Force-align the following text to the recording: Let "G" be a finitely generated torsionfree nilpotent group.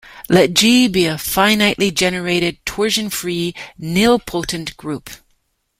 Let 0.29 0.55
"G" 0.55 0.87
be 0.87 1.05
a 1.05 1.13
finitely 1.13 1.93
generated 1.93 2.57
torsionfree 2.65 3.53
nilpotent 3.79 4.75
group. 4.75 5.11